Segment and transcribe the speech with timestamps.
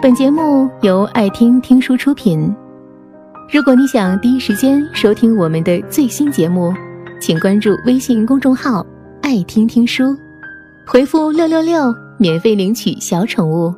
[0.00, 2.54] 本节目由爱听听书出品。
[3.52, 6.72] 如果你想第一时间收听我们的最新节目，
[7.20, 8.86] 请关注微信公众号
[9.22, 10.16] “爱听听书”，
[10.86, 13.74] 回复“六六六”免费领取小宠物。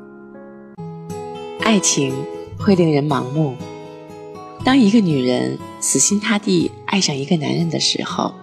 [1.62, 2.12] 爱情
[2.59, 3.57] 会令人盲目。
[4.62, 8.34] 当一个女人死心塌地爱上一个男人的时候，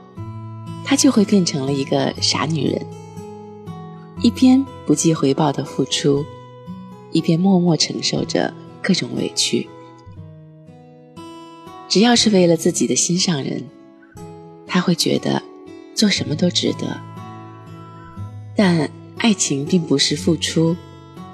[0.84, 2.82] 她就会变成了一个傻女人，
[4.23, 6.25] 一边不计回报的付出，
[7.18, 8.54] 一边默默承受着
[8.84, 9.68] 各种委屈。
[11.89, 13.64] 只要是为了自己的心上人，
[14.68, 15.42] 他会觉得
[15.96, 17.02] 做什么都值得。
[18.56, 20.75] 但爱情并不是付出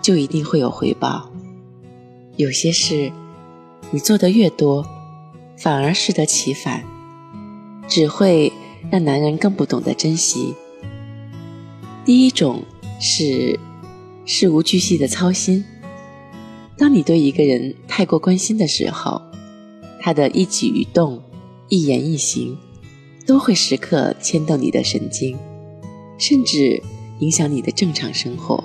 [0.02, 1.30] 就一定会有回报，
[2.38, 3.12] 有些事。
[3.91, 4.88] 你做的越多，
[5.58, 6.84] 反而适得其反，
[7.88, 8.52] 只会
[8.90, 10.55] 让男人更不懂得珍惜。
[12.05, 12.63] 第一种
[13.00, 13.60] 是
[14.26, 15.63] 事无巨细的操心。
[16.77, 19.21] 当你对一个人太过关心的时候，
[20.02, 21.21] 他的一举一动、
[21.70, 22.57] 一言一行，
[23.26, 25.38] 都会时刻牵动你的神经，
[26.18, 26.82] 甚至
[27.20, 28.63] 影响你的正常生活。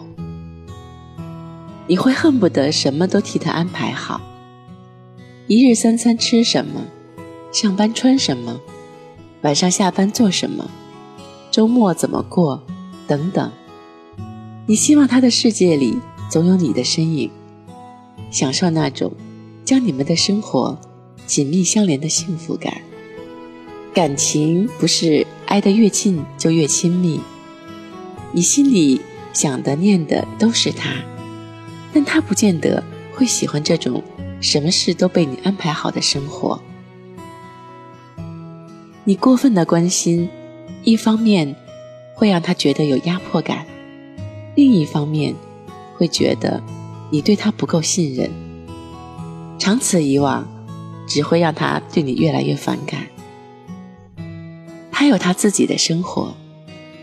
[1.86, 4.20] 你会恨不得什么都替他安排好。
[5.46, 6.84] 一日三餐吃什么，
[7.52, 8.60] 上班穿什么，
[9.42, 10.70] 晚上下班做什么，
[11.50, 12.62] 周末怎么过，
[13.06, 13.50] 等等。
[14.66, 15.96] 你希望他的世界里
[16.30, 17.30] 总有你的身影，
[18.30, 19.12] 享受那种
[19.64, 20.78] 将你们的生活
[21.26, 22.82] 紧密相连的幸福感。
[23.94, 27.20] 感情不是挨得越近就越亲密，
[28.32, 29.00] 你心里
[29.32, 30.92] 想的念的都是他，
[31.92, 32.82] 但他不见得
[33.14, 34.02] 会喜欢这种。
[34.40, 36.60] 什么事都被你安排好的生活，
[39.02, 40.28] 你过分的关心，
[40.84, 41.56] 一方面
[42.14, 43.66] 会让他觉得有压迫感，
[44.54, 45.34] 另一方面
[45.96, 46.62] 会觉得
[47.10, 48.30] 你对他不够信任。
[49.58, 50.46] 长此以往，
[51.06, 53.06] 只会让他对你越来越反感。
[54.90, 56.34] 他有他自己的生活，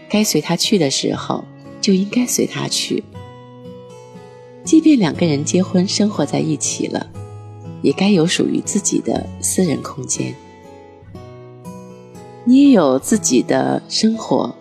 [0.09, 1.43] 该随他去的时候
[1.81, 3.03] 就应该随他去。
[4.63, 7.07] 即便两个人结婚生活在一起了。
[7.81, 10.33] 也该有属于自己的私人空间。
[12.43, 14.55] 你也有自己的生活，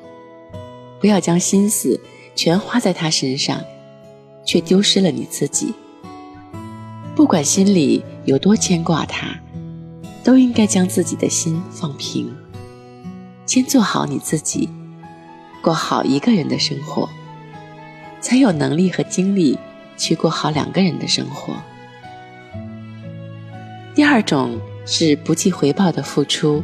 [1.00, 1.98] 不要将心思
[2.36, 3.64] 全花在他身上，
[4.44, 5.74] 却丢失了你自己。
[7.14, 9.28] 不管心里有多牵挂他，
[10.22, 12.34] 都应该将自己的心放平，
[13.46, 14.68] 先做好你自己，
[15.62, 17.08] 过好一个人的生活，
[18.20, 19.58] 才有能力和精力
[19.96, 21.54] 去过好两个人的生活。
[23.94, 26.62] 第二种是不计回报的付出。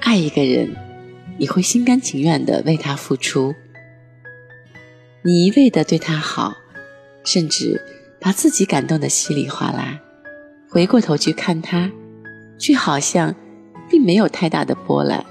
[0.00, 0.74] 爱一个人，
[1.36, 3.54] 你会心甘情愿的为他付出，
[5.26, 6.54] 你一味的对他好，
[7.24, 7.82] 甚至
[8.20, 10.00] 把自己感动的稀里哗啦，
[10.70, 11.90] 回过头去看他，
[12.60, 13.34] 却好像
[13.90, 15.26] 并没有太大的波澜。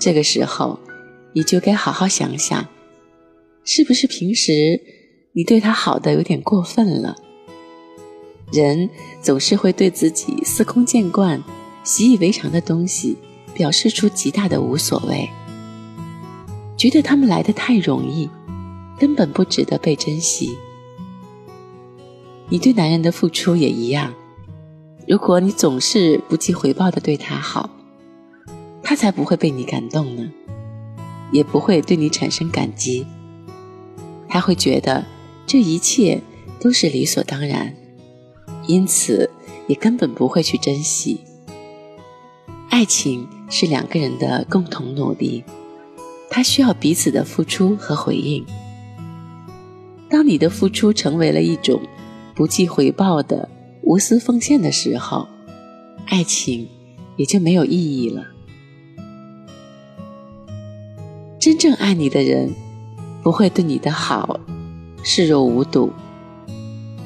[0.00, 0.76] 这个时候，
[1.32, 2.66] 你就该好好想想，
[3.62, 4.80] 是不是平时
[5.34, 7.14] 你对他好的有点过分了？
[8.52, 8.90] 人
[9.22, 11.40] 总是会对自己司空见惯、
[11.84, 13.16] 习以为常的东西
[13.54, 15.30] 表示出极大的无所谓，
[16.76, 18.28] 觉得他们来的太容易，
[19.00, 20.58] 根本不值得被珍惜。
[22.50, 24.12] 你对男人的付出也一样，
[25.08, 27.70] 如果你总是不计回报的对他好，
[28.82, 30.30] 他才不会被你感动呢，
[31.32, 33.06] 也不会对你产生感激，
[34.28, 35.06] 他会觉得
[35.46, 36.20] 这一切
[36.60, 37.74] 都是理所当然。
[38.66, 39.30] 因此，
[39.66, 41.20] 也根本不会去珍惜。
[42.68, 45.42] 爱情是两个人的共同努力，
[46.28, 48.44] 它需要彼此的付出和回应。
[50.10, 51.80] 当你的付出成为了一种
[52.34, 53.48] 不计回报的
[53.82, 55.28] 无私奉献的时候，
[56.06, 56.68] 爱情
[57.16, 58.26] 也就没有意义了。
[61.38, 62.52] 真正爱你的人，
[63.22, 64.40] 不会对你的好
[65.04, 65.90] 视若无睹。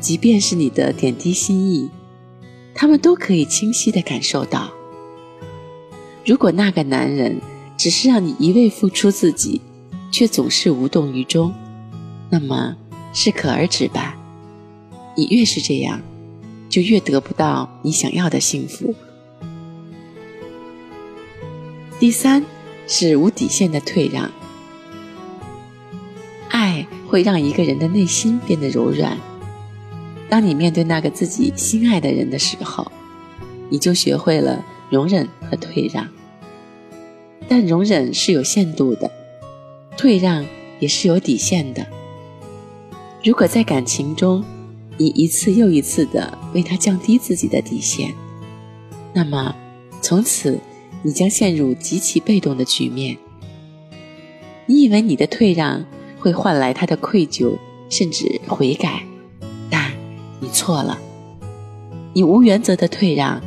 [0.00, 1.88] 即便是你的点滴心意，
[2.74, 4.70] 他们都可以清晰的感受到。
[6.26, 7.40] 如果那个男人
[7.76, 9.60] 只是让你一味付出自己，
[10.10, 11.52] 却总是无动于衷，
[12.30, 12.76] 那么
[13.14, 14.14] 适可而止吧。
[15.16, 16.02] 你越是这样，
[16.68, 18.94] 就越得不到你想要的幸福。
[21.98, 22.44] 第三
[22.86, 24.30] 是无底线的退让，
[26.50, 29.16] 爱会让一个人的内心变得柔软。
[30.28, 32.90] 当你面对那个自己心爱的人的时候，
[33.70, 36.08] 你就学会了容忍和退让。
[37.48, 39.10] 但容忍是有限度的，
[39.96, 40.44] 退让
[40.80, 41.86] 也是有底线的。
[43.24, 44.44] 如果在感情中，
[44.98, 48.12] 你一次又一次的为他降低自己的底线，
[49.14, 49.56] 那么
[50.02, 50.60] 从此
[51.02, 53.16] 你将陷入极其被动的局面。
[54.66, 55.82] 你以为你的退让
[56.20, 57.56] 会换来他的愧疚
[57.88, 59.02] 甚至悔改，
[59.70, 59.90] 但
[60.38, 60.98] 你错了。
[62.12, 63.40] 你无原则的退让，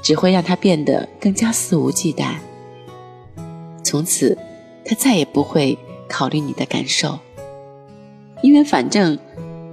[0.00, 2.36] 只会让他变得更加肆无忌惮。
[3.84, 4.38] 从此，
[4.82, 5.78] 他再也不会
[6.08, 7.18] 考虑你的感受，
[8.42, 9.18] 因为反正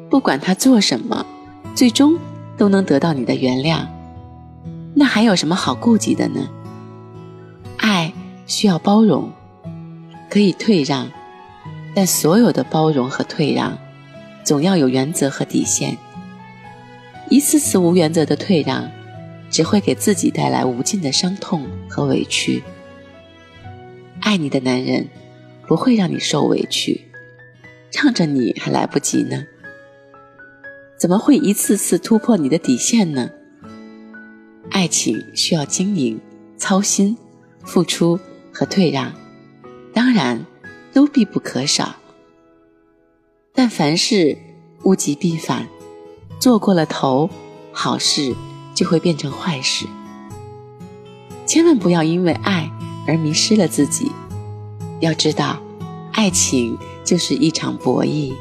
[0.10, 1.26] 不管他做什么，
[1.76, 2.18] 最终
[2.58, 3.86] 都能得到你的原谅。
[4.94, 6.48] 那还有什么好顾忌的呢？
[7.78, 8.12] 爱
[8.46, 9.32] 需要包容，
[10.30, 11.10] 可以退让，
[11.94, 13.78] 但所有的包容和退让，
[14.44, 15.98] 总要有原则和底线。
[17.30, 18.90] 一次次无原则的退让，
[19.50, 22.64] 只会给自己带来无尽的伤痛和委屈。
[24.22, 25.08] 爱你的男人
[25.68, 27.07] 不会让你受委屈，
[27.98, 29.44] 让着你还来不及呢。
[31.00, 33.30] 怎么会一次次突破你的底线呢？
[34.70, 36.20] 爱情需要经营、
[36.58, 37.18] 操心、
[37.64, 38.20] 付出
[38.54, 39.12] 和退让，
[39.94, 40.46] 当然
[40.94, 41.96] 都必不可少。
[43.54, 44.38] 但凡事
[44.84, 45.68] 物极必反，
[46.40, 47.30] 做过了头，
[47.72, 48.36] 好事
[48.76, 49.86] 就会变成坏事。
[51.46, 52.72] 千万不要因为爱。
[53.10, 54.12] 而迷失了自己。
[55.00, 55.62] 要知道，
[56.12, 56.78] 爱情
[57.08, 58.34] 就是一场博弈，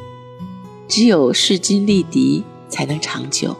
[0.88, 3.56] 只有势均力敌才能长久。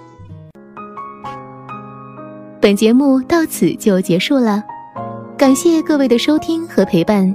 [2.60, 4.60] 本节目到此就结束了，
[5.38, 7.32] 感谢各位的收听和陪伴。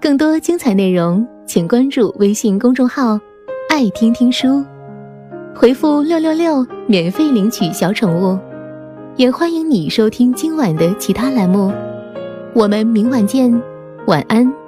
[0.00, 3.18] 更多精彩内容，请关注微信公众号
[3.68, 4.64] “爱听听书”，
[5.56, 8.38] 回复“六六六”免费领取小宠物。
[9.16, 11.72] 也欢迎你收听今晚的其他栏目。
[12.54, 13.60] 我们明晚见，
[14.06, 14.61] 晚安。